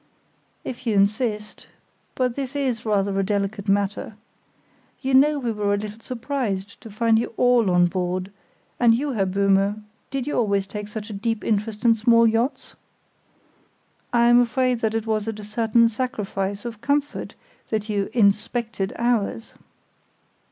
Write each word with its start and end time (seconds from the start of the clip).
"If 0.63 0.87
you 0.87 0.95
insist; 0.95 1.67
but 2.15 2.33
this 2.33 2.55
is 2.55 2.87
rather 2.87 3.19
a 3.19 3.23
delicate 3.23 3.67
matter. 3.69 4.15
You 5.03 5.13
know 5.13 5.37
we 5.37 5.51
were 5.51 5.75
a 5.75 5.77
little 5.77 5.99
surprised 5.99 6.81
to 6.81 6.89
find 6.89 7.19
you 7.19 7.35
all 7.37 7.69
on 7.69 7.85
board; 7.85 8.31
and 8.79 8.95
you, 8.95 9.11
Herr 9.11 9.27
Böhme, 9.27 9.83
did 10.09 10.25
you 10.25 10.33
always 10.33 10.65
take 10.65 10.87
such 10.87 11.11
a 11.11 11.13
deep 11.13 11.43
interest 11.43 11.85
in 11.85 11.93
small 11.93 12.25
yachts? 12.25 12.73
I 14.11 14.23
am 14.23 14.39
afraid 14.39 14.79
that 14.81 14.95
it 14.95 15.05
was 15.05 15.27
at 15.27 15.39
a 15.39 15.43
certain 15.43 15.87
sacrifice 15.87 16.65
of 16.65 16.81
comfort 16.81 17.35
that 17.69 17.87
you 17.87 18.09
inspected 18.11 18.93
ours!" 18.97 19.53